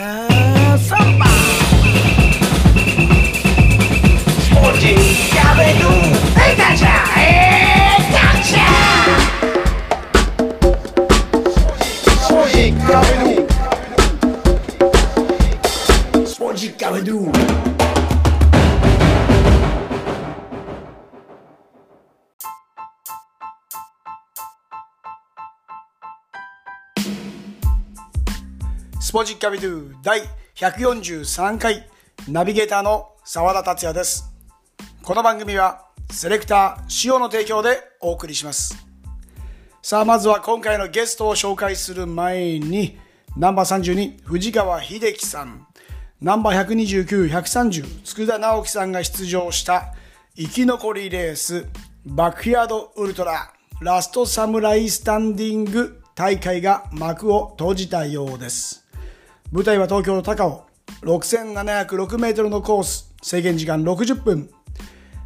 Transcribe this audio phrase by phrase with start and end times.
[0.00, 1.29] Have somebody.
[29.40, 30.20] キャビドゥ第
[30.54, 31.88] 143回
[32.28, 34.30] ナビゲーターの澤田達也です。
[35.02, 38.86] この番組はセレクター塩の提供でお送りします。
[39.80, 42.98] さあまずは今回のゲストを紹介する前に
[43.34, 45.66] ナンバー32藤川秀樹さん
[46.20, 49.94] ナンバー129、130佃直樹さんが出場した
[50.36, 51.66] 生き残りレース
[52.04, 53.50] バックヤードウルトラ
[53.80, 58.89] ラストサムライスタンディング大会が幕を閉じたようです。
[59.52, 60.66] 舞台は東京の高尾。
[61.02, 63.12] 6706メートルのコース。
[63.20, 64.48] 制限時間60分。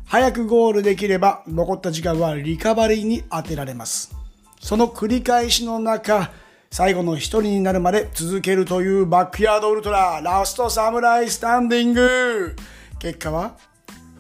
[0.07, 4.17] 早くゴールできれば残った時間はリカバリーに当てられます。
[4.61, 6.31] その繰り返しの中
[6.71, 12.57] 最後の一人になるまで続けるというバックヤードウルトララストサムライスタンディング。
[12.99, 13.59] 結果は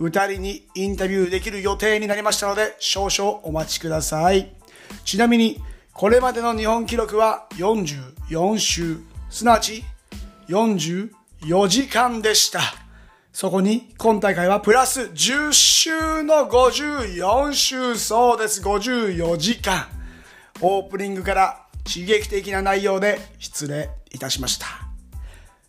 [0.00, 4.54] 2人にインタビューできる予定になりましたので少々お待ちください。
[5.06, 5.62] ちなみに
[5.94, 8.98] これまでの日本記録は44周。
[9.30, 9.82] すなわち
[10.48, 12.60] 44時間でした。
[13.32, 19.86] そこに今大会はプラス10週の54週、そうです、54時間。
[20.60, 24.66] オープニングから刺激的な内容で失礼いたしました。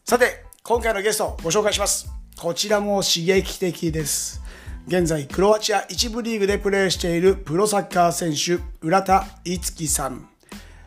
[0.04, 2.08] さて、今回のゲストをご紹介します。
[2.38, 4.42] こちらも刺激的です。
[4.88, 10.30] 現在、クロアチア一部リーグでプレーしているプロサッカー選手、浦田樹さん。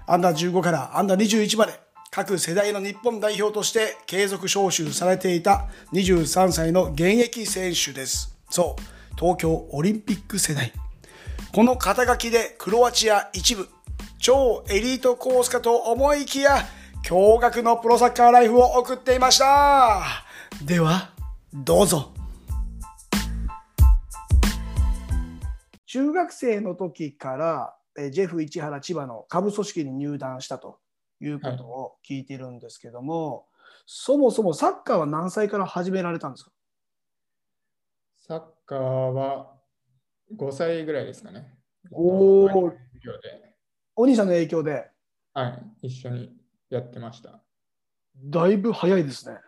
[0.07, 1.88] アンダー15からアンダー21まで
[2.19, 8.37] 各世代の日本代表として継続招集されていた23歳の現役選手です。
[8.51, 10.73] そう、東京オリンピック世代。
[11.55, 13.69] この肩書きでクロアチア一部、
[14.19, 16.57] 超エリートコースかと思いきや、
[17.05, 20.03] 驚愕のプロサッカーライフを送っていました。
[20.65, 21.13] では、
[21.55, 22.13] どうぞ。
[25.87, 27.37] 中学生の時か
[27.97, 30.81] ら、ジェフ市原千葉の下部組織に入団したと
[31.21, 33.47] いうことを聞いているんですけども、
[33.87, 36.51] そもそもサッカーは何歳から始められたんですか？
[38.17, 39.55] サッカーは
[40.37, 41.55] 5歳ぐらいですかね。
[41.91, 43.55] おー兄の授業で、
[43.97, 44.91] お兄さんの影響で？
[45.33, 45.49] は
[45.83, 46.33] い、一緒に
[46.69, 47.41] やってました。
[48.25, 49.39] だいぶ早いですね。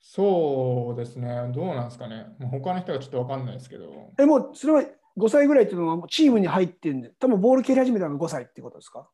[0.00, 2.26] そうですね、どうなんですかね。
[2.38, 4.82] もう他の人はちょっとわかんないですけど、え、もうそれは
[5.16, 9.08] 5歳ぐらいっていうのはもうチームに入ってるんで、多分ボール蹴り始めたのが5歳ってことですか？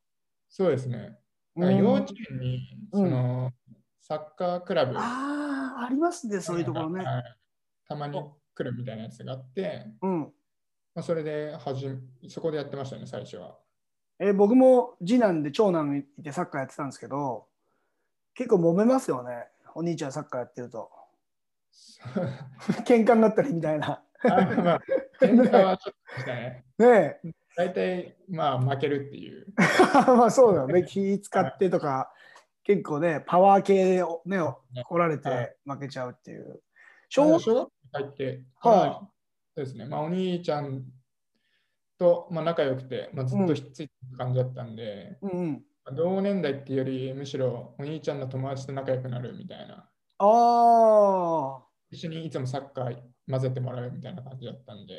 [0.48, 1.16] そうですね。
[1.56, 2.60] うん幼稚園に
[2.92, 3.52] うんその、
[4.00, 7.04] サッカークラブああ、ありますね、そういうところね。
[7.04, 7.36] はい
[7.90, 8.22] たまに
[8.54, 10.20] 来るみたいなやつがあって、うん。
[10.94, 11.96] まあ、それで始め
[12.28, 13.58] そこでやってましたね、最初は。
[14.20, 17.46] え僕も次男で長男いてサッカーやってたんですけど、
[18.34, 19.48] 結構揉めますよね。
[19.74, 20.88] お兄ちゃんサッカーやってると。
[22.86, 24.04] 喧嘩になったりみたいな。
[24.22, 24.80] あまあ、
[25.20, 26.64] 喧嘩はちょっとしたね。
[26.78, 27.20] ねえ。
[27.60, 29.46] 大体、まあ、負けるっていう。
[30.16, 30.82] まあそうだよね。
[30.84, 32.10] 気使ってとか、
[32.64, 34.38] 結構ね、パワー系をね、
[34.82, 36.62] 来られはて負けちゃうっていう。
[37.10, 39.06] 小小学校入って、はい
[39.56, 40.84] そうですね、まあ、お兄ちゃん
[41.98, 45.52] と、まあ、仲良くて、まあ、ずっとひっついてる感じだったんで、うんうん。
[45.84, 49.86] まあ同年代っていうより、むしろお兄ちゃんの友達と仲良くなるみたいな、
[50.18, 51.62] ああ。
[51.90, 52.96] 一緒にいつもサッカー
[53.28, 54.94] 混ぜてもらうみたいな感じだったんで、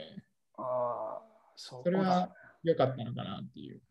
[0.57, 1.21] ああ、
[1.55, 2.29] そうそれは
[2.63, 3.81] 良かったのかなっていう。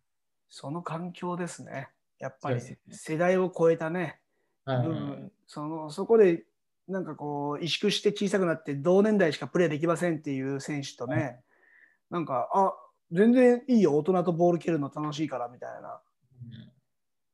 [0.49, 1.89] その環境ですね。
[2.19, 2.61] やっぱり
[2.91, 4.21] 世代を超えたね、
[5.47, 6.45] そのそこで
[6.89, 11.41] なんかこう萎縮して小さくなって同年代しかプレーできませんっていう選手とね、
[12.11, 12.75] なんかあ
[13.11, 13.97] 全然いいよ。
[13.97, 15.89] 大人とボール蹴るの楽しいからみたいな。
[15.89, 16.03] っ
[16.43, 16.73] うん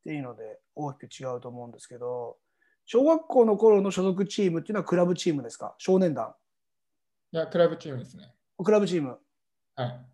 [0.04, 2.36] ていうので大きく違うと思うんですけど
[2.84, 5.74] 小学校の頃の所属チームっていうのはクラブチームですか？
[5.78, 6.32] 少年団。
[7.32, 8.32] いや、クラブチームですね。
[8.62, 9.18] クラブチーム。
[9.74, 10.06] はい。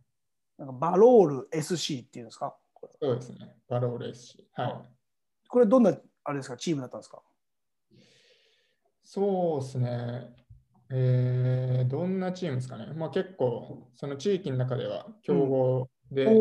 [0.59, 2.57] なんかバロール SC っていうんですか？
[3.01, 3.57] そうですね。
[3.69, 4.49] バローレースし。
[4.55, 4.75] はい。
[5.49, 6.57] これどんなあれですか？
[6.57, 7.23] チームだったんですか？
[9.03, 10.35] そうですね。
[10.91, 12.87] えー、どんなチームですかね？
[12.95, 16.33] まあ結構、その地域の中では強豪で、お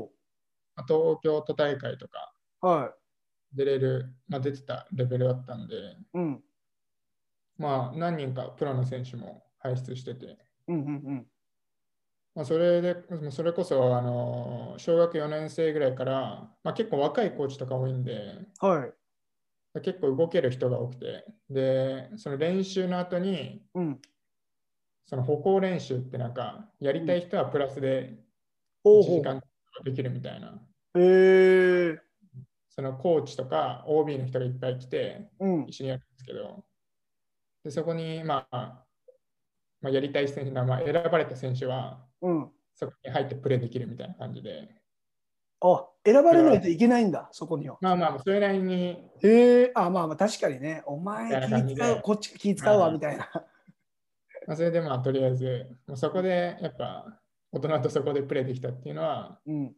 [0.00, 0.12] お
[0.74, 2.94] まあ東京都大会とかは
[3.52, 5.78] 出れる、まあ、出てたレベルだったんで、い
[6.14, 6.42] うん
[7.58, 10.38] まあ何人かプロの選手も輩出してて、
[10.68, 11.26] うんうんうん
[12.38, 12.94] まあ、それで、
[13.32, 18.92] それこそ、あの、小学4年生ぐらいから、まあ、結構若いコーチとか多いんで、はい
[19.82, 24.00] 結構動ける人が多くて、で、その練習の後に、うん。
[25.06, 28.18] その歩行練習ってなんか、やりたい人はプラスで
[28.84, 29.18] 1ほうほう。
[29.18, 29.42] 時間
[29.84, 30.60] できるみたいな、
[30.94, 31.98] へえ。
[32.70, 35.64] そのコーチとか OB の人がいっぱい来て、うん。
[35.68, 36.64] 一緒にやるんですけど、
[37.64, 38.84] でそこに、まあ、
[39.80, 42.50] まあ、やりたい選手な、まあ、選ばれた選手は、うん。
[42.74, 44.68] そこに入ってプレーできるみたいな感じで、
[45.60, 47.78] あ、選ばれないといけないんだ、そこには。
[47.80, 49.72] まあまあ、それなりに、へえ。
[49.74, 50.82] あ、まあまあ、確かにね。
[50.86, 53.28] お前気使う、こっち気使うわ、うんみたいな。
[54.46, 57.20] まあ、それでまあ、とりあえず、まあ、そこでやっぱ、
[57.50, 59.74] 大人とそこでプレーできたっていうのは、うん。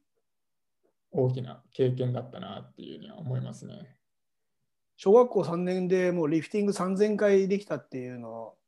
[1.12, 3.96] 大きな経験だったなっていうには思いますね。
[4.96, 8.58] 小学校3年でもうリフティング3000回できたっていうのを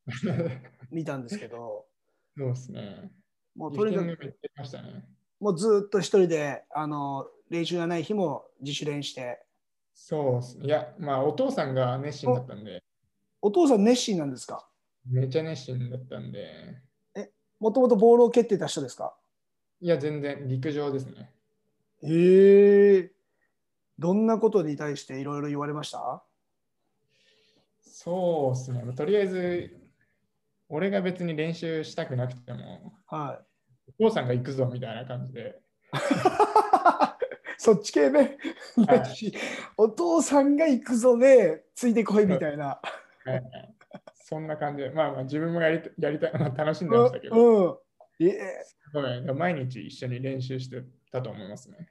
[0.91, 1.85] 見たんですけど、
[2.37, 3.13] そうですね。
[3.55, 4.35] もうリとにかく。
[5.41, 9.43] もうずっと一人であの練習がない日も自主練して、
[9.95, 10.67] そうっすね。
[10.67, 12.83] いや、まあ、お父さんが熱心だったんで、
[13.41, 14.67] お父さん熱心なんですか？
[15.07, 16.79] めちゃ熱心だったんで、
[17.59, 19.15] もともとボールを蹴ってた人ですか？
[19.81, 21.31] いや、全然陸上ですね。
[22.03, 23.11] へえ。
[23.99, 26.23] どんなことに対していろいろ言われました？
[27.83, 28.93] そうですね。
[28.95, 29.77] とりあえず、
[30.75, 33.93] 俺が別に練習したくなくても、はい。
[33.99, 35.61] お父さんが行くぞみたいな感じで、
[37.59, 38.39] そっち系ね。
[38.89, 39.03] はい
[39.77, 42.65] お父さんが行くぞでついてこいみたいな。
[42.67, 42.83] は
[43.27, 43.43] いはい
[44.15, 47.79] そんな感じで、まあまあ自分もやりたやりたい、まあ、楽しんでましたけど、うんうん。
[48.21, 51.91] ええすごい毎日一緒に練習してたと思いますね。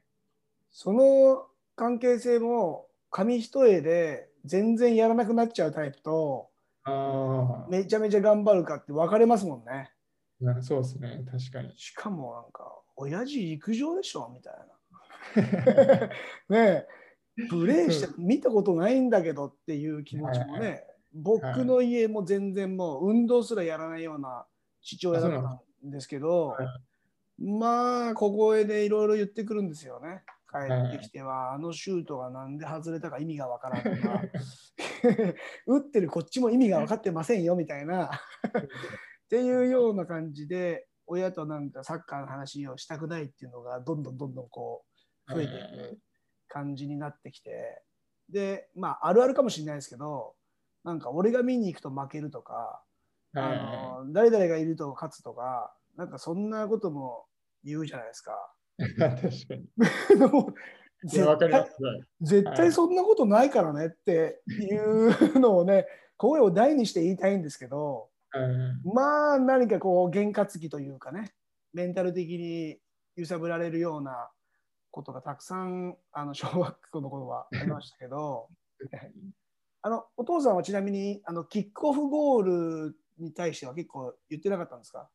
[0.72, 1.46] その
[1.76, 6.51] 関係性も紙一重で全然やらなくなっちゃうタイプと
[6.84, 9.92] あめちゃめちゃ頑張るかって分かれますもんね。
[10.48, 11.74] あ、そうですね、確かに。
[11.78, 16.10] しかもなんか親父陸上でしょみたいな。
[16.50, 16.86] ね
[17.38, 20.84] えプレーして見たことないんだけどっていう気持ちもはいね
[21.14, 24.46] 僕の家も全然もう運動すらやらないような
[24.82, 26.68] 父親だったんですけどはい
[27.44, 30.24] まあ小声でいろいろ言ってくるんですよね。
[30.52, 34.22] 帰ってきては、あのシュートがなんで外れたか意味がわからんとか。
[35.66, 38.12] 打ってるこっちも意味が分かってませんよみたいな。
[38.54, 44.84] っていうような感じで親となんかサッカーの話をしたくないっていうのがどんどんどんどんこ
[45.30, 46.00] う増えていく
[46.48, 47.84] 感じになってきて。
[48.30, 50.36] でまああるあるかもしれないですけど
[50.84, 52.54] なんか俺が見に行くと負けるとか、
[53.34, 57.26] はいあの誰々がいると勝つとかなんかそんなことも
[57.64, 58.34] 言うじゃないですか。
[58.98, 59.68] 確かに。
[62.22, 65.88] 絶対そんなことないからねっていうのをね
[66.18, 68.82] 声を大にして言いたいんですけどうん。
[68.94, 71.34] まあ何かこう験担ぎというかね
[71.74, 72.80] メンタル的に
[73.16, 74.30] 揺さぶられるような
[74.92, 78.50] ことがたくさんあの小学校の頃はありましたけど
[79.82, 82.44] あのお父さんはちなみにあのキックオフゴー
[82.90, 85.10] ルに対しては結構言ってなかったんですか？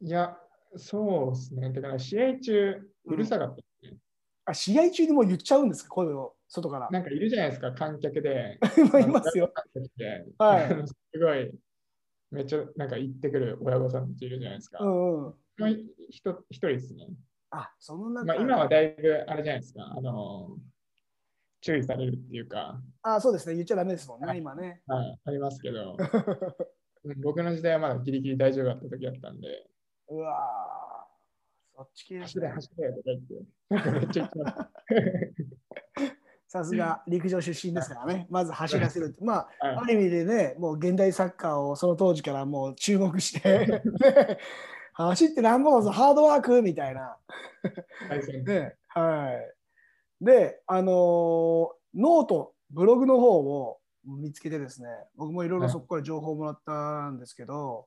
[0.00, 0.38] いや、
[0.76, 1.72] そうですね。
[1.72, 3.98] だから試合中、うるさかったですね。
[4.44, 5.88] あ試合中にもう言っちゃうんですか？
[5.90, 6.88] 声を外から。
[6.90, 8.58] なんかいるじゃないですか、観客で。
[9.02, 9.52] いますよ。
[10.38, 11.50] はい すごい、
[12.30, 14.84] めっちゃなんか言ってくる親御さんたちいるじゃないですか。
[14.84, 15.70] うんうん、まあ
[16.10, 17.08] 人一人ですね。
[17.50, 19.94] あその中まあ、今はだいぶあれじゃないですか。
[19.96, 20.58] あの
[21.60, 24.82] 注意されるっていうか、あそうですね言っちゃダメですもんね、はい今ね。
[24.86, 25.96] はい、ありますけど、
[27.04, 29.66] うん僕の時代はまだギリギリ大丈夫だった時だったんで、
[30.08, 32.54] うわーそっち系走れね。
[32.54, 34.34] 走れとか言って。
[36.48, 39.22] さすが陸上出身ですからね、まず走らせるって。
[39.22, 43.82] まあ、はいある意味でね、もう現代サッカーをその当時からもう注目して、ね
[44.94, 47.16] 走ってなんぼだぞ、ハードワークみたいな。
[48.44, 49.30] ね、は
[50.20, 50.24] い。
[50.24, 57.86] で、あのーノート、ブログの方を見つけてですね、僕もいろいろそこから情報をもらったんですけど、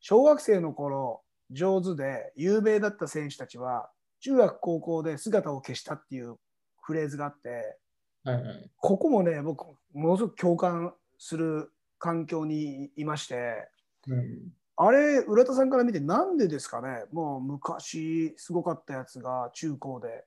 [0.00, 3.90] 小学生の頃、上手で有名だった選手たちは、
[4.20, 6.36] 中学、高校で姿を消したっていう
[6.82, 7.78] フレーズがあって、
[8.24, 8.70] はいはい。
[8.76, 13.68] ここもね、僕、ものすごく共感する環境にいまして、
[14.08, 20.24] うんあれ、浦田さんから見て、なんでですかね、もう昔、すごかったやつが中高で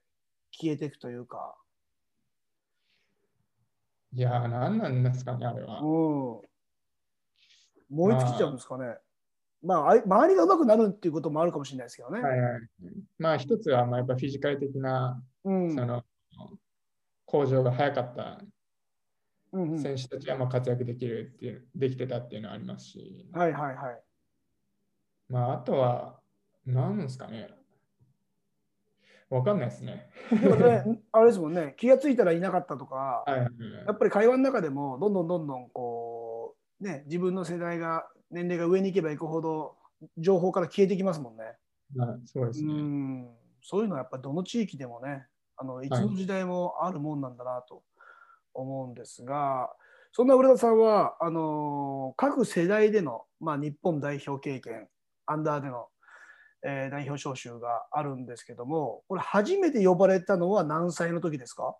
[0.51, 1.55] 消えていくというか、
[4.13, 6.41] いやー、なんなんですかね、あれはうん。。
[7.89, 8.86] 燃え尽きちゃうんですかね？
[8.86, 8.98] まあ、
[9.74, 12.22] あい周りが上手くなるっていうこともあるかもしれないですけどね。
[12.22, 12.62] はいはい。
[13.17, 16.03] まあ、一つは、まあ、やっぱフィジカル的な、うんその、
[17.25, 18.41] 向上が早かった
[19.53, 24.01] 選手たちはまあ活躍できるっていう、できてたっていうのはありますし、はいはいはい。
[25.29, 26.19] まあ、あとは、
[26.65, 27.50] なんですかね。
[29.29, 30.10] わかんないですね。
[30.31, 39.77] でもね、 あれですもんね、気がついたらいなかったとか、はいはいはいやっぱり会話の中でも、どんどんどんどんこう、ね、自分の世代が、年齢が上に行けば行くほど、
[40.17, 41.44] 情報から消えてきますもんね。
[41.98, 42.74] はいそうですうね。
[42.74, 45.27] んそういうのはやっぱりどの地域でもね、
[45.58, 47.84] あのいつの時代もあるもんなんだなと
[48.53, 49.74] 思うんですが、
[50.12, 54.88] そんな浦田さんはあの各世代での、まあ、日本代表経験、
[55.25, 55.88] アンダーでの、
[56.63, 61.75] えー代表招集があるんですけども、これ初めて呼ばれたのは何歳の時ですか？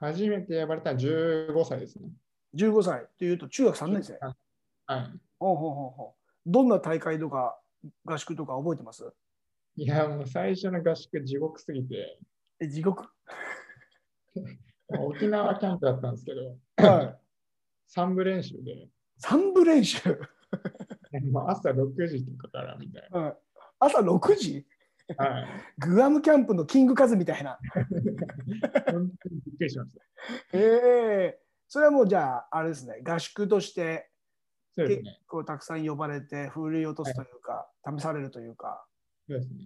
[0.00, 2.08] 初めて呼ばれたのは15歳ですね。
[2.54, 4.18] ?15 歳というと中学3年生。
[4.88, 5.20] はい。
[5.38, 6.14] ほうほうほうほ
[6.46, 7.60] うどんな大会とか
[8.04, 9.12] 合宿とか覚えてます？
[9.76, 12.18] いや、もう最初の合宿地獄すぎて、
[12.58, 13.04] え地獄？
[14.88, 16.56] 沖縄キャンプだったんですけど、
[16.88, 17.18] はい。
[17.86, 20.00] 三部練習で、三部練習？
[21.30, 23.36] もう朝6時とかからみたいはい
[23.78, 24.66] 朝6時？
[25.18, 25.24] な。
[25.26, 25.46] はい。
[25.78, 27.58] グアムキャンプのキングカズみたいな。
[28.90, 30.02] 本当にびっくりしました。
[30.54, 34.10] ええそれはもうじゃあ、あれですね、合宿として
[34.86, 35.02] 結。
[35.26, 38.84] 構たくさん呼ばれて、ふるい落とすというか、試されるというか、
[39.28, 39.56] そうですね。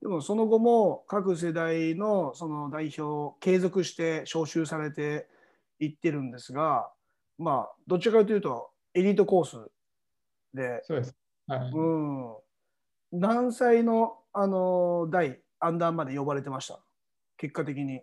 [0.00, 5.26] でもその後も各世代のその代表、継続して招集されて
[5.78, 6.90] いってるんですが、
[7.38, 9.70] まあ、どちらかというと、エリートコース
[10.52, 11.16] で、そうです。
[11.46, 11.70] はい。
[11.72, 11.80] う
[13.16, 16.80] ん、何歳の、あの代、アンダーまで呼ばれてました、
[17.38, 18.02] 結果的に。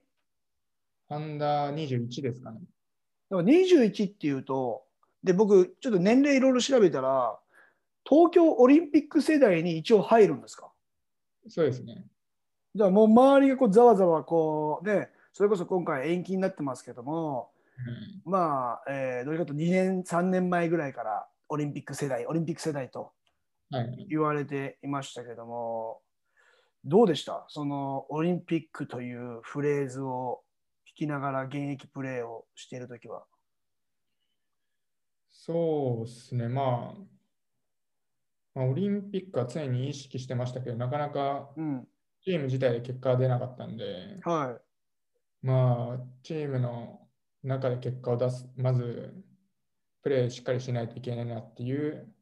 [1.09, 2.61] アンダー21ですかね。
[3.29, 4.83] だから21っていうと、
[5.23, 7.37] で、僕、ちょっと年齢いろいろ調べたら、
[8.07, 10.71] 東京オリンピック世代に一応入るんですか？
[11.47, 12.05] そうですね。
[12.73, 23.11] じゃあもう周りがこうざわざわこうね、それこそ今回延期になってますけども、はいまあ、えーどれかというと？2年、3年前ぐらいからオリンピック世代、オリンピック世代と
[23.69, 24.07] はい。
[24.09, 26.01] 言われていましたけども、
[26.83, 27.45] どうでした？
[27.49, 30.41] そのオリンピックというフレーズを
[30.95, 33.23] 聞きながら現役プレーをしているときは。
[35.43, 36.47] そうですね。
[36.49, 37.01] まあ、
[38.53, 41.87] まあ、オリンピックは常に意識してましたけど、なかなかうん。
[42.23, 44.61] チーム自体で結果が出なかったんで、はい。
[45.41, 47.09] まあ、チームの
[47.43, 49.15] 中で結果を出す、まず、
[50.03, 52.13] プレーしっかりしないといけないなっていう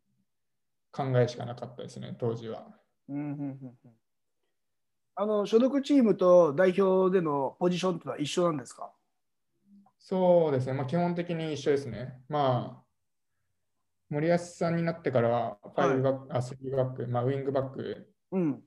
[0.91, 2.79] 考えしかなかったですね、当時は。
[3.09, 3.91] うんうんうんうん
[5.21, 8.93] あの所属チームと代表でのポジションってのは一緒なんですか？
[9.99, 12.23] そうですね、まあ、基本的に一緒ですね。
[12.29, 12.88] まあ、
[14.09, 18.63] 森保さんになってからは、5バック、あ、3バック、まあ、ウィングバックうん。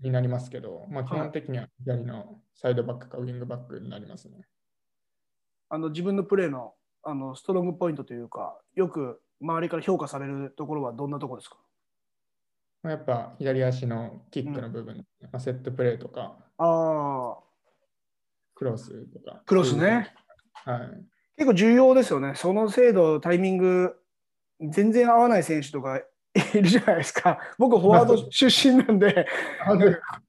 [0.00, 4.46] になりますけど、まあ、はい基本的には左のサイドバックかウィングバックになりますね。
[5.68, 11.56] あの自分のプレーのあのストロングポイントというか、よく周りから評価されるところはどんなところですか？
[12.82, 17.38] まあ、やっぱ左足のキックの部分、まあ、セットプレーとか、ああ、
[18.54, 19.42] クロスとか。
[19.46, 20.12] クロスね。
[20.52, 21.04] はい。
[21.36, 22.34] 結構重要ですよね。
[22.34, 23.96] その精度、タイミング、
[24.70, 27.38] 全然合わない選手とかいるじゃないですか。
[27.58, 29.26] 僕、フォワード出身なんで、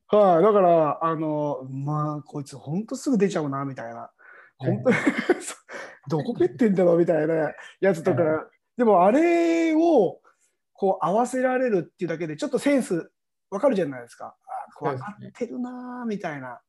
[0.07, 4.11] はい、だから、あの、まあ、こいつ、本当すぐ出ちゃうな、みたいな。
[4.57, 4.95] 本当に、
[6.09, 10.19] どこ蹴ってんだろうみたいなやつとか、はでも、あれを、
[10.73, 13.11] こう、合わせられるっていうだけで、ちょっとセンス、
[13.49, 14.35] わかるじゃないですか。
[14.81, 16.61] あ、分かってるな、みたいな。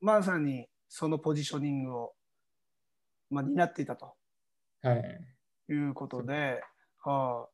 [0.00, 2.14] まさに、そのポジショニングを、
[3.30, 4.14] まあ、担っていたと。
[4.82, 5.20] はい。
[5.72, 6.62] いうことで、
[7.02, 7.48] はあ、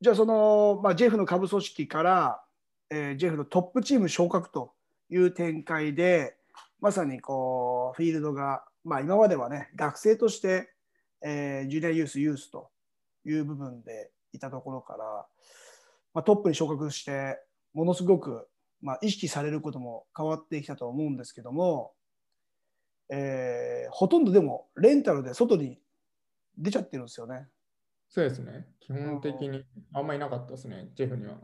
[0.00, 2.42] じゃあその、まあ、ジェフの下部組織から、
[2.90, 4.72] えージェフのトップチーム昇格と
[5.10, 6.36] いう展開で
[6.80, 10.70] まさにこうフィールドが、まあ、今まではね学生として、
[11.24, 12.70] えージュニアユースユースと
[13.24, 15.26] いう部分でいたところから、
[16.14, 17.38] まあ、トップに昇格して
[17.74, 18.48] ものすごく、
[18.80, 21.92] まあ、意識されることも変わってきたと思うんですけども、
[23.10, 25.78] えーほとんどでもレンタルで外に
[26.58, 27.48] 出ちゃってるんですよね。
[28.08, 28.66] そうですね。
[28.80, 31.38] 基本的にあんまりいなかったですね、ジェフには。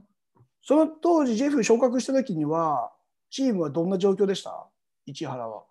[0.60, 2.92] その当時、ジェフ昇格した時には、
[3.30, 4.68] チームはどんな状況でした？
[5.06, 5.64] 市原は。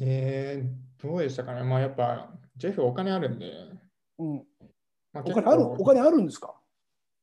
[0.00, 1.62] えー、どうでしたかね。
[1.62, 3.52] まあやっぱ、ジェフお金あるんで、
[4.18, 4.46] うん、
[5.12, 6.54] まあ、お金あるお金あるんですか？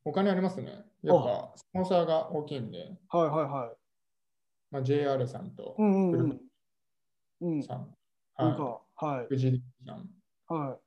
[0.04, 0.84] お金ありますね。
[1.04, 3.78] やっぱ、スポンサーが大きいんで、はいはいはい。
[4.72, 6.42] まあ、JR さんとうんうんうん。
[7.42, 7.64] うん。
[7.64, 7.96] さん、
[8.36, 9.28] はか、はいい、。
[9.30, 10.10] 藤井さん、
[10.54, 10.78] は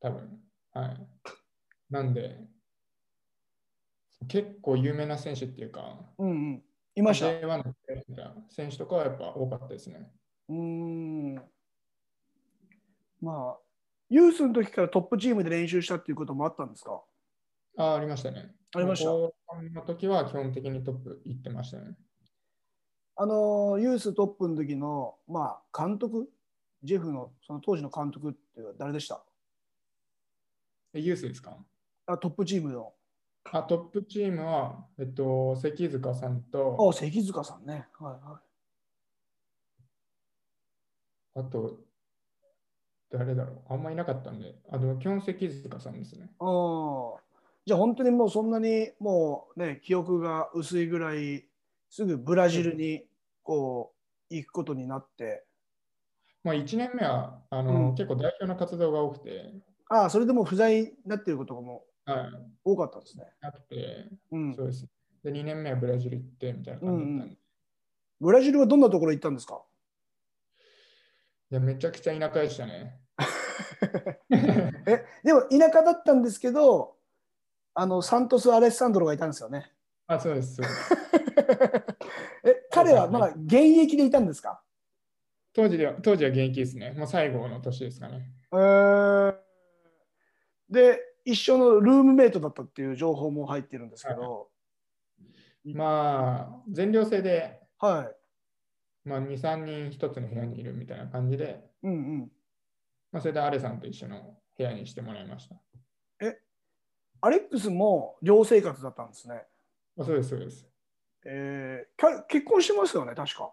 [0.00, 0.40] 多分。
[0.72, 1.06] はい。
[1.90, 2.40] なんで、
[4.28, 6.22] 結構有名な選手っていうか、い。
[6.22, 6.62] うんうん。
[6.96, 7.26] いました？
[7.28, 7.74] う J1 の
[8.48, 10.10] 選手とかはやっぱ多かったですね。
[10.48, 11.34] ーん。
[13.20, 13.58] まあ、
[14.10, 17.02] ユースの時からトップチームで練習したっていうこともあったんですか？
[17.78, 18.54] あありましたね。
[18.76, 19.10] ありました？
[19.10, 19.32] の
[19.86, 21.96] 時は基本的にトップ行ってましたね。
[23.16, 26.28] あのユーストップの時の、まあ、監督、
[26.84, 28.38] ジェフのその当時の監督って
[28.78, 29.24] 誰でした？
[30.92, 31.56] えユースですか？
[32.06, 32.92] あトップチームの。
[33.50, 37.86] あトップチームは、えっと、関塚さんあと、関塚さんね。
[37.98, 38.40] はいは
[41.36, 41.40] い。
[41.40, 41.78] あと、
[43.10, 43.72] 誰だろう？
[43.72, 46.30] あんまいなかったんで、あの、基本関塚さんですね。
[46.38, 46.44] あ
[47.16, 47.20] あ。
[47.66, 51.44] じゃあ本当にもうそんなにもうね、記憶が薄いぐらい、
[51.90, 53.04] すぐブラジルに
[53.42, 53.92] こ
[54.30, 55.44] う行くことになって、
[56.44, 59.54] まあ、1年目はあの、うん結構代表の活動が多くて、
[59.88, 62.30] ああ、それでもう不在になってることがもはい、
[62.64, 63.26] 多かったんですね。
[63.40, 64.64] なくて、うんそ。
[64.64, 64.86] うです。
[65.22, 67.38] で、2年目はブラジル行ってみたいな感じだったんで、い
[68.20, 69.62] ブラジルはどんなところ行ったんですか？
[71.50, 73.00] や、めちゃくちゃ田舎でしたね。
[74.86, 76.96] え、でも田舎だったんですけど、
[77.74, 79.72] あの、サントス・アレッサンドロがいたんですよね。
[80.06, 80.56] あ、そうです。
[80.56, 80.94] そうです
[82.44, 84.63] え、彼はまだ現役でいたんですか？
[85.54, 86.92] 当時では当時は現役ですね。
[86.92, 88.30] もう最後の年ですかね。
[88.52, 89.34] えー
[90.70, 94.48] で、一緒のルームメイトだったっていう情報も入ってるんですけど、
[95.66, 98.10] まあ、全寮制で、は
[99.04, 99.08] い。
[99.08, 102.20] まあ、2、3人一つの部屋にいるみたいな感じで、うんうん。
[103.12, 105.56] まあ、それでアレさんと一緒の部屋にしてもらいました。
[107.20, 109.46] アレックスも寮生活だったんですね。
[109.98, 110.68] あそうです、そうです。
[111.24, 113.50] えーか結婚してますよね、確か。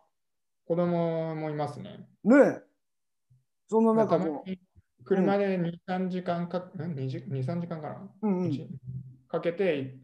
[0.72, 2.08] 子供もいますね。
[2.24, 2.62] ねえ。
[3.68, 4.46] そんなまあ中も
[5.04, 8.52] 車で2、3時間か、ん2、2 3時間かな、う、うんうん。
[8.54, 8.70] 一
[9.28, 9.98] かけて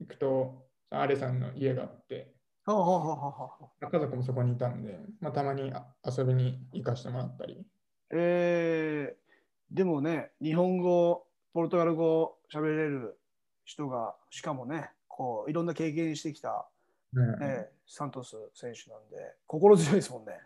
[0.00, 2.32] 行くと、アレさんの家があって、
[2.64, 7.62] はあはあは家族もそこにいたんで、まあ、たまにあ遊びに行かせてもらったり。
[8.10, 9.24] えー
[9.70, 13.18] でもね、日本語、ポルトガル語喋れる
[13.66, 16.66] 人が、しかもね、こういろんな経験してきた、
[17.14, 20.40] うんね、サントス選手なんで、心強いですもんね。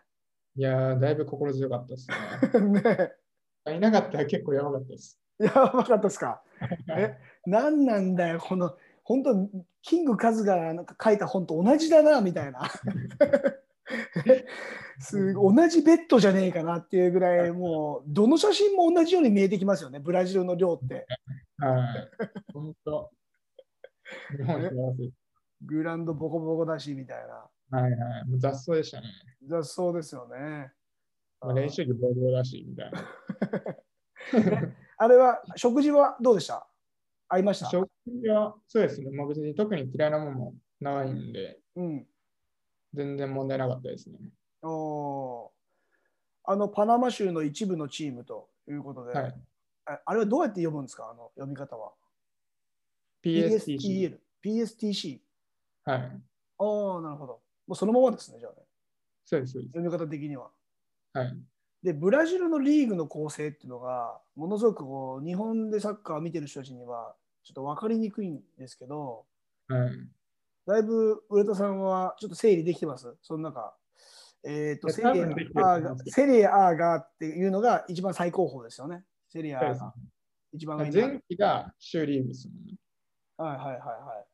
[0.55, 2.81] いやー、だいぶ心強かったですね。
[3.65, 5.19] ねいなかったら結構やばかったです。
[5.39, 6.41] やばかったですか？
[6.97, 9.49] え、何なんだよ、この、本当
[9.81, 12.69] キングカズがなんか書いた本と同じだな、みたいな。
[14.99, 21.07] す同じベッドじゃねえかなっていうぐらい、もう、どの写真も同じように見えてきますよね、ブラジルの寮って。
[21.57, 22.09] はい。
[22.53, 23.09] 本当。
[24.37, 25.11] 日本幸せ。
[25.61, 27.79] グラウンドボコボコだし、みたいな。
[27.79, 28.25] はいはい。
[28.29, 29.07] もう雑草でしたね。
[29.43, 30.71] だそうですよね。
[31.41, 33.05] まあ練習着ボロボロだし、みたいな。
[34.97, 36.67] あれは、食事はどうでした？
[37.29, 37.67] 合いました？
[37.69, 39.11] 食事は、そうですね。
[39.11, 42.07] まあ、別に特に嫌いなものもないんで、うん。
[42.93, 44.17] 全然問題なかったですね。
[44.61, 45.49] おー
[46.45, 49.35] あの、パナマ州の一部のチームということで、はい。
[49.85, 51.09] ああれはどうやって読むんですか？
[51.11, 51.93] あの読み方は。
[53.23, 54.17] PSTC。
[54.43, 55.21] PSTC。
[55.89, 56.01] はい。
[56.01, 57.41] ああ、なるほど。
[57.67, 58.57] もうそのままですね、じゃあね。
[59.25, 59.71] そうです、そうです。
[59.73, 60.51] 読み方的には。
[61.13, 61.37] はい。
[61.81, 69.25] で、ブラジルのリーグの構成っていうのが、ものすごくこう日本でサッカーを見てる人たちには、ちょっと分かりにくいんですけど、
[69.67, 69.91] はい。
[70.67, 73.15] だいぶ上田さんはちょっと整理できてます？
[73.21, 73.73] その中。
[74.43, 79.03] えっ、と、いやセリエ多分できてると A がセリエ A がっていうのが一番最高峰ですよね。
[79.27, 79.93] セリエ A そうですが
[80.53, 80.77] 一番。
[80.77, 82.77] 前期が州リーグですもんね。
[83.37, 84.25] はいはいはいは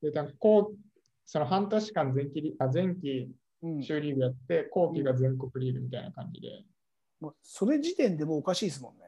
[0.00, 0.93] で、多分こう
[1.26, 3.32] その半年間前期リあ前期い。
[3.62, 6.48] うん、州リーグやって、後期が全国リーグみたいな感じで。
[6.48, 6.66] い
[7.20, 9.04] もうそれ時点でもうおかしいですもんね。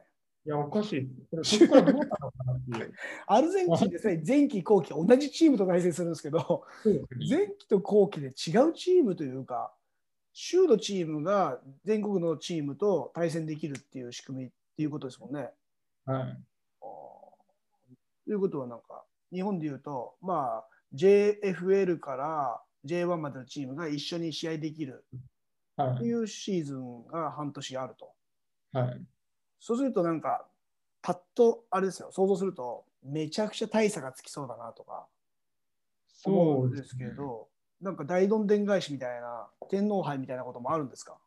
[0.47, 1.07] や、おかしい。
[1.29, 2.93] これそこからどうなのかなっていう。
[3.27, 6.63] アルゼンチンですね、前期後期同じチームと対戦するんですけど、
[7.29, 8.29] 前期と後期で違
[8.69, 9.73] うチームというか、
[10.33, 15.51] 州のチームが全国のチームと対戦できるっていう仕組みっていうことですもんね。
[16.05, 16.43] はい。
[18.25, 25.05] ということはなんか日本でいうと、まあ、JFL から J1 までのチームが一緒に試合できる
[25.75, 25.97] はい。
[25.97, 28.11] というシーズンが半年あると。
[28.73, 29.01] はい。
[29.59, 30.47] そうするとなんか
[31.01, 35.07] パッとあれですよ想像するとめちゃくちゃ大差がつきそうだなとか
[36.25, 37.47] 思そううんですけど、
[37.79, 41.17] なんか大どんでん返しみたいな天皇杯みたいなこともあるんですか？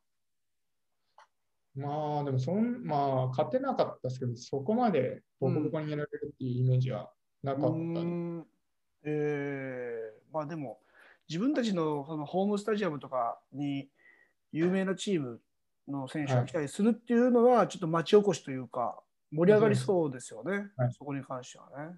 [1.76, 7.12] まあ、でもそん、まあ、勝てなかったですけど、そこまでボコボコにやられるっていうイメージは
[7.44, 7.72] なかったう。
[7.72, 8.44] ん
[9.04, 10.78] えーまあでも
[11.28, 13.88] 自分たちのそのホームスタジアムとかに
[14.52, 15.40] 有名なチーム
[15.88, 19.00] の選手が来たりするっていうのはちょっと町おこしというか
[19.32, 20.92] 盛り上がりそうですよね、はい。
[20.92, 21.94] そこに関してはね。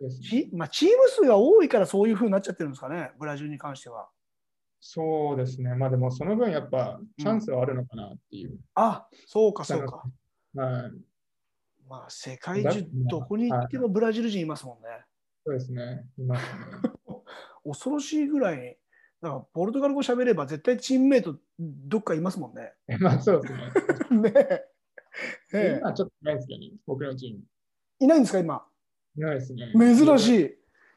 [0.00, 4.08] ねチ,、まあ、チーム数が多いからそういうふうになっちゃってるんですかねブラジルに関しては。
[4.80, 5.74] そうですね。
[5.74, 8.58] まあでもその分やっぱチャンスはあるのかなっていう。
[8.74, 10.02] あそうかそうか。
[10.54, 10.92] はい。
[11.86, 14.88] まあ世界中どこに行ってもブラジル人いますもんね、
[15.44, 16.04] そうですね。
[16.18, 16.36] ね。
[17.64, 18.78] 恐ろしいぐらい、
[19.20, 22.72] なんかポルトガル語喋れば絶対チームメイトどっかいますもんね。
[23.00, 23.60] まあそうですね。
[24.22, 24.64] ねえ。
[25.52, 27.40] え今はちょっとないですけどね、僕のチーム。
[28.00, 28.64] えいないんですか、今？
[29.16, 29.72] いないですね。
[29.74, 30.40] 珍しい。
[30.40, 30.48] い。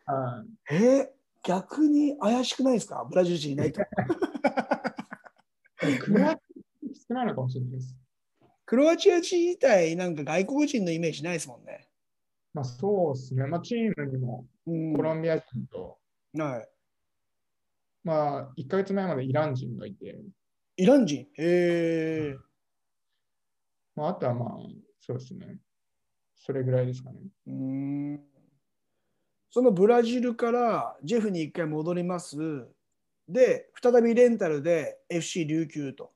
[0.05, 0.75] はい。
[0.75, 1.09] えー
[1.45, 3.05] 逆に怪しくないですか？
[3.09, 3.81] ブラジル人いないと。
[5.99, 6.39] クロアチア
[7.09, 7.97] 少ないのかもしれないです。
[8.65, 11.89] クロアチア自体、なんか外国人のイメージないですもんね。
[12.53, 13.47] まあそうですね。
[13.47, 15.97] まあチームにもうんコロンビア人と、
[16.37, 16.69] はい。
[18.03, 20.19] まあ1ヶ月前までイラン人がいて、
[20.77, 21.27] イラン人？
[21.37, 22.35] へえ。
[23.95, 24.49] まああとはまあ
[24.99, 25.57] そうですね。
[26.35, 27.19] それぐらいですかね。
[27.47, 28.19] うーん
[29.49, 32.67] そのブラジルからジェフに一回戻ります。
[33.27, 36.11] で、再びレンタルで FC 琉球と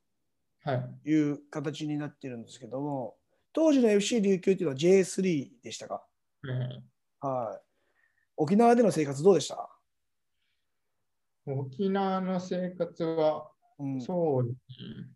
[0.64, 1.10] はい。
[1.10, 3.16] いう形になってるんですけども、
[3.54, 6.04] 当時の FC 琉球っていうのは J3 でしたか？
[6.48, 7.62] えーはい。
[8.38, 9.70] 沖縄での生活どうでした、
[11.46, 15.10] 沖縄の生活は、うん、そうですね。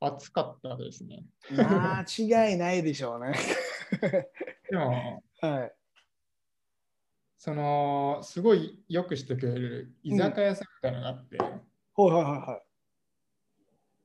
[0.00, 1.24] 暑かったですね。
[1.50, 3.34] 間違いないでしょうね。
[4.70, 5.74] でも、はい。
[7.36, 12.69] その、すごいよくしてくれる居酒屋さんみたいなのがあって、はいはいはいはい。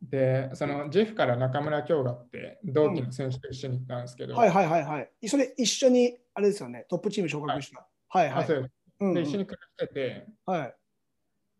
[0.10, 5.28] で、そのジェフから中村京がって同期の選手と一緒に行ったんですけど、はいはいはいはい。
[5.28, 7.88] それ一緒に、あれですよね、トップチーム昇格した。
[8.10, 8.44] はいはい。
[8.44, 10.76] あそうですうんうんで一緒に暮らしてて、はい。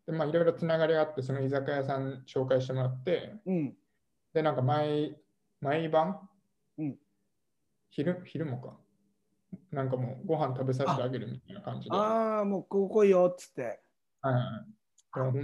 [0.06, 3.74] でまあ、いろいろつながりがあって、その居酒屋さん紹介してもらって、うん。
[4.32, 5.16] で、なんか毎
[5.60, 6.28] 毎晩、
[6.78, 6.96] うん
[7.90, 8.76] 昼昼もか。
[9.70, 11.96] なんかもうご飯食べさせてあげるみたいな感じで。
[11.96, 13.80] はいああ、もうここよっつって。
[14.20, 14.76] はい。
[15.14, 15.42] でも本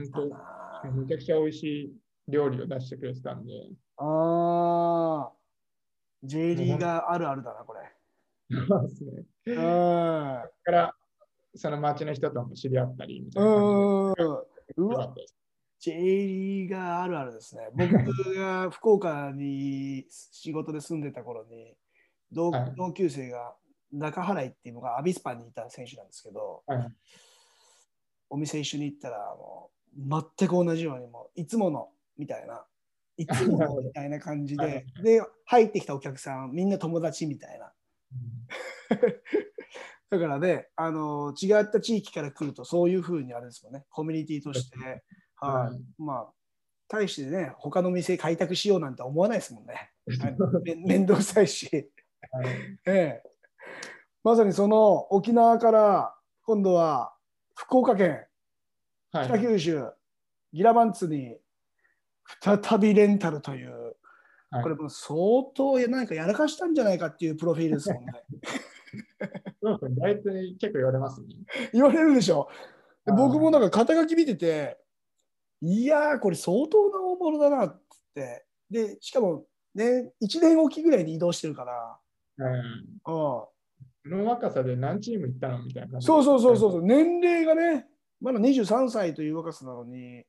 [0.83, 3.53] 当、めちゃくちゃ美味しい料理を出してくれてたんで、
[3.97, 5.33] ああ、
[6.23, 7.81] J リーガーあるあるだな、これ。
[8.67, 9.25] そうですね。
[9.47, 9.55] うん。
[9.55, 10.95] だから、
[11.55, 14.11] その町の人とも知り合ったりみたいな感うん。
[14.13, 15.37] うじで、よかわっ、たです。
[15.81, 17.69] J リーガーあるあるですね。
[17.75, 17.93] 僕
[18.35, 21.75] が福岡に仕事で住んでた頃に、
[22.31, 23.55] 同はい同級生が
[23.93, 26.93] 中原井っていうのがアビスパにいた選手なんですけど、はい
[28.31, 31.91] お店一緒に行ったらもう全く同じようにもういつもの
[32.23, 32.65] みたいな。
[33.17, 37.73] いつものみたいな感じ はでい、で、入ってきたお客さん、みんな友達みたいな。
[40.11, 44.79] だからね、あの違った地域から来ると、そういうふうにあれですもんね、コミュニティとして、
[45.37, 46.33] はい、はいまあ、
[46.89, 49.91] 対してね、他の店開拓しようなんて思わないですもんね。
[50.65, 51.91] めめんどくさいし、
[52.31, 52.47] はい。
[52.87, 53.23] ええ。
[54.23, 57.15] まさにその沖縄から今度は
[57.55, 58.27] 福岡県。
[59.13, 59.27] はい。
[59.27, 59.91] 北九州、
[60.53, 61.39] ギラバンツに
[62.41, 63.95] 再びレンタルという、
[64.51, 65.17] はいこれもう相
[65.55, 68.13] 当何かやらかしたんじゃないかっていうプロフィールですもんね。
[69.63, 71.29] そうですね大体結構言われますね。
[71.73, 72.51] 言われるでしょ。
[73.07, 74.79] 僕もなんか肩書き見てて、
[75.63, 77.83] いやー、これ相当な大物だなっ
[78.15, 78.45] て。
[78.69, 81.99] で、しかも、ね、1年おきぐらいに移動してるから、
[82.39, 83.53] うんうん、こ
[84.05, 86.13] の若さで何チーム行ったのみたいな感じで。
[86.13, 87.87] そうそうそうそう、年齢がね、
[88.21, 90.25] まだ23歳という若さなのに、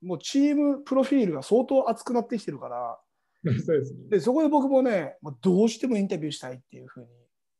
[0.00, 2.98] もうチームプロフィールが相当厚くなってきてるから、
[3.64, 4.08] そうですね。
[4.10, 7.08] でそこで僕もね、もうどうしてもインタビューしたいっていうふうに、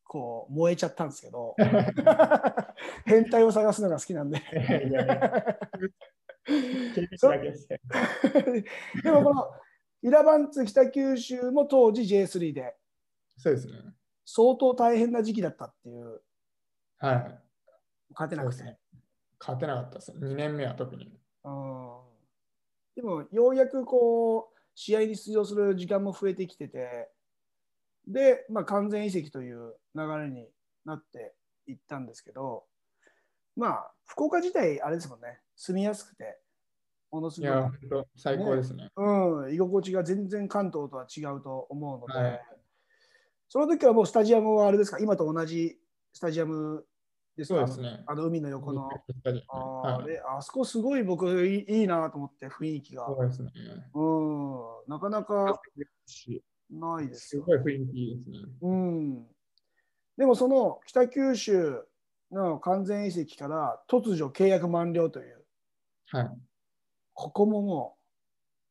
[0.04, 1.54] こう、燃えちゃったんですけど、
[3.06, 4.40] 変態を探すのが好きなんで。
[9.02, 9.50] でもこの
[10.02, 12.76] イラバンツ北九州も当時 J3 で
[13.36, 13.74] そうですね。
[14.24, 16.20] 相当大変な時期だったっていう、
[16.98, 17.40] はい。
[18.10, 18.64] 勝てなくて。
[18.64, 18.78] ね。
[19.38, 20.12] 勝てなかったです。
[20.12, 21.12] 2年目は特に。
[21.46, 21.96] うん。
[22.96, 27.08] でもようやくこう試合に出場する時間も増えてきてて、
[28.06, 30.48] で、まあ、完全移籍という流れに
[30.84, 31.34] なって
[31.66, 32.64] いったんですけど、
[33.56, 36.38] まあ、福岡自体、あれですもんね、住みやすくて、
[37.10, 37.50] ものすごい
[38.16, 38.90] 最高ですね。
[38.96, 42.46] うん、居心地が全然関東とは違うと思うので、はい。
[43.48, 45.78] その時はもうスタジアムはあれですか、今と同じ
[46.12, 46.84] スタジアム
[47.36, 47.66] ですか？
[47.66, 48.04] そうですね。
[48.06, 48.88] あの海の横の。
[49.48, 53.06] あ,、はいであそこすごい僕いいいいなと思って、雰囲気が。
[53.06, 53.50] そうですね。
[53.94, 55.60] うん、なかなか
[56.70, 57.42] ないですよ。
[57.44, 58.38] すごい雰囲気いいですね。
[58.62, 59.26] うん、
[60.16, 61.84] でもその北九州
[62.32, 65.44] の完全移籍から突如契約満了という、
[66.10, 66.30] はい。
[67.14, 67.96] ここもも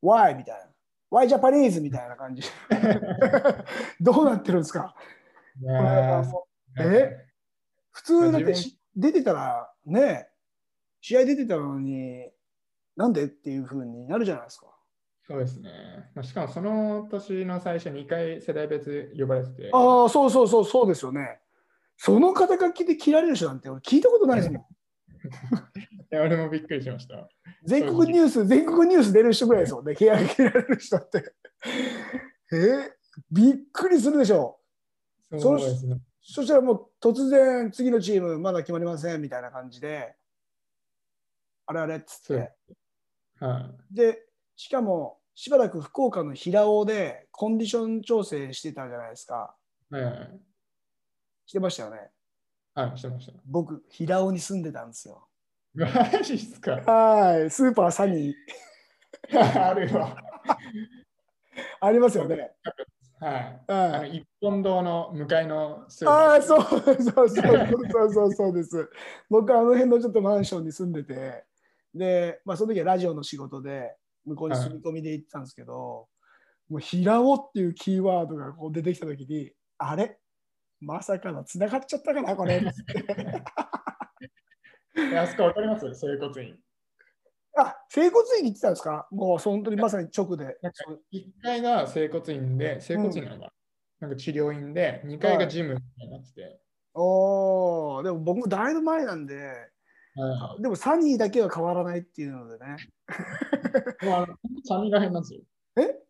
[0.02, 0.36] う、Why?
[0.36, 0.70] みたいな。
[1.10, 1.80] Why Japanese?
[1.80, 2.42] みたいな感じ。
[4.00, 4.94] どうなってるんですか？
[6.78, 7.25] え？
[7.96, 8.54] 普通だって
[8.94, 10.28] 出てたらね、
[11.00, 12.28] 試合出てたのに、
[12.94, 14.66] なんでっていうふうになるじゃないですか。
[15.26, 15.70] そうですね。
[16.14, 21.38] まあしかもその年の最初2回世代別呼ばれてて、ああ、そうそうそう、そうですよね。
[21.96, 24.60] その肩書きで切られる人なんて俺聞いたことないですもん。
[26.12, 27.26] いや俺もびっくりしました。
[27.64, 31.32] 全国ニュース、全国ニュース出る人ぐらいですもんね、契約切られる人って。
[32.52, 32.56] え？
[32.56, 32.90] ー
[33.30, 34.60] びっくりするでしょ。
[35.38, 35.96] そうですね。
[36.28, 40.16] そしたらもう突然次のチームまだ決まりませんみたいな感じで、
[41.66, 42.52] あれあれっつって。
[43.38, 49.54] はで、しかもしばらく福岡の平尾でコンディション調整してたじゃないですか。
[49.92, 49.94] い。
[49.94, 50.40] はいはい。
[51.46, 52.10] してましたよね。
[52.74, 53.32] はい、してました。
[53.46, 55.28] 僕、平尾に住んでたんですよ。
[55.74, 55.88] マ
[56.22, 56.72] ジっすか？
[56.72, 59.38] はい、スーパーサニー
[59.70, 60.16] あるわ。
[61.80, 62.52] ありますよね。
[63.26, 64.18] はい。
[64.18, 68.90] 一本堂の向かいのああ、そうそうそうそうそうそうそうです。
[69.28, 71.44] 僕あの辺のちょっとマンションに住んでて、
[71.94, 76.08] で、まあその時はラジオの仕事で向こうに住み込みで行ってたんですけど、
[76.68, 80.18] もう平尾っていうキーワードがこう出てきた時に、あれ？
[80.80, 82.62] まさかの繋がっちゃったかなこれ。
[84.98, 85.94] えあそこわかります？
[85.94, 86.58] 整骨院。
[87.56, 89.08] あ、整骨院に行ってたんですか？
[89.10, 90.44] もう本当にまさに直で。
[90.44, 93.52] なんかそう1階が整骨院で、整骨院なのかな、
[94.00, 96.60] なんか治療院で、2階がジムになってて、
[96.94, 99.52] おーでも僕もだいぶ前なんで、
[100.14, 100.62] はい。
[100.62, 102.76] でもサニーだけは変わらないっていうのでね。
[104.02, 104.26] もうあの
[104.64, 105.40] サニーらへんなんですよ。
[105.76, 106.02] え？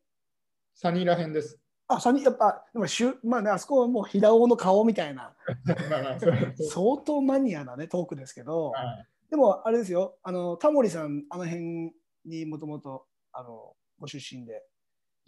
[0.74, 1.58] サニーらへんです。
[1.88, 5.36] あ、サニー、やっぱ、でもしゅ、まあね、あそこはもう平尾の顔みたいな、
[6.70, 11.92] 相当マニアなね、トークですけど、はいでもあれですよ、あの、タモリさん、あの辺
[12.24, 14.62] にもともと、あの、ご出身で。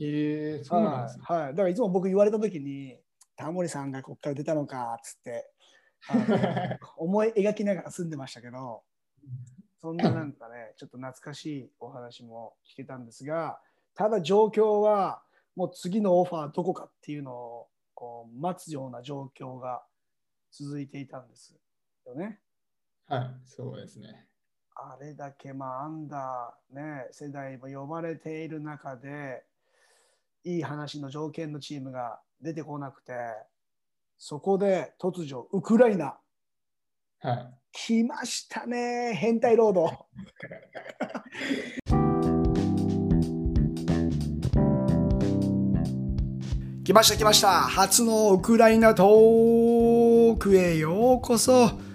[0.01, 1.25] えー、そうなんですね。
[1.27, 1.51] はい、はい。
[1.51, 2.99] だからいつも僕言われたときに、
[3.37, 5.51] タモリさんがここから出たのか、っつって、
[6.97, 8.83] 思い描きながら住んでましたけど、
[9.81, 13.61] そんななんかね、 ちょっと懐かしいお話も聞けたんですが、
[13.95, 15.23] ただ状況は、
[15.57, 19.85] もう次のオファーどこかっていうのをこう待つような状況が
[20.53, 21.59] 続いていたんです
[22.07, 22.41] よね。
[23.09, 24.27] はい、そうですね。
[24.77, 29.43] あれだけ、まあ、アンダー、ね、世代も呼ばれている中で、
[30.45, 33.13] いい話の条件のチームが出てこなくて、
[34.19, 36.19] そこで突如、ウクライナ、
[37.21, 37.55] はい。
[37.73, 40.07] 来ましたね、変態ロード。
[46.85, 51.88] 来ました来ました初のウクライナトークへようこそ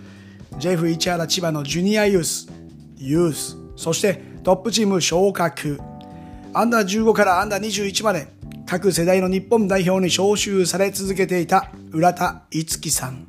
[0.60, 2.48] ジェフ市原千葉のジュニアユース
[2.98, 5.80] ユースそしてトップチーム昇格。
[6.54, 8.28] アンダー15からアンダー21まで
[8.66, 13.28] 各世代の日本代表に招集され続けていた浦田樹さん。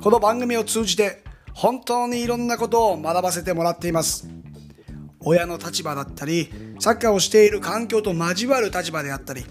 [0.00, 1.22] この番組を通じて
[1.54, 4.28] 本当にいろんなことを学ばせてもらっています。
[5.20, 9.44] 親の立場だったりサッカーをしている環境と交わる立場であったり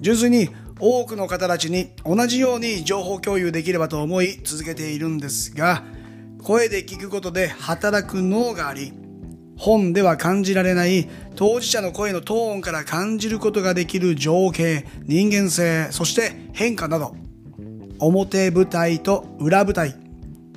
[0.00, 0.48] 純粋に
[0.78, 5.84] 多くの方たちに同じように情報共有できればと思い続けているんですが
[6.42, 8.92] 声で聞くことで働く脳があり
[9.56, 17.14] 本では感じられない当事者の声のトーンから感じることができる情景人間性そして変化など
[17.98, 19.94] 表舞台と裏舞台。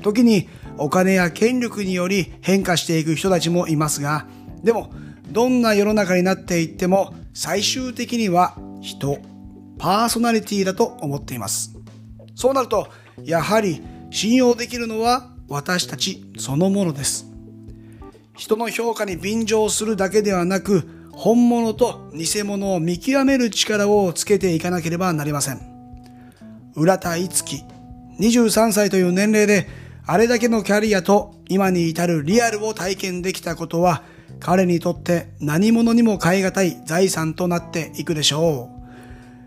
[0.01, 4.25] 時にお金や権力により変化していく人たちもいますが
[4.63, 4.91] でも
[5.29, 9.19] どんな世の中になっていっても最終的には人
[9.77, 11.75] パーソナリティだと思っています。
[12.35, 12.87] そうなると
[13.23, 17.27] やはり信用できるのは私たちそのものです。
[18.35, 25.61] 人の評価に便乗するだけではなく本物と偽物を見極める力をつけていかなければなりません。
[26.75, 27.63] 浦田いつき
[28.19, 29.67] 23歳という年齢で
[30.07, 34.01] あれだけのキャリアと今に至るリアルを体験できたことは
[34.39, 38.71] 彼にとって何者にも代え難い財産となっていくでしょ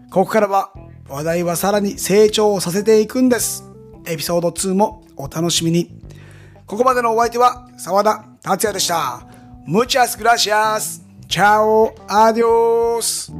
[0.09, 0.11] う。
[0.13, 0.73] ここからは
[1.09, 3.65] 話題はさらに成長させていくんです。
[4.07, 6.01] エピソード2もお楽しみに。
[6.67, 9.27] ここまでのお相手は、澤田達也でした。
[9.67, 11.03] Muchas gracias!
[11.29, 13.33] チャオアディオス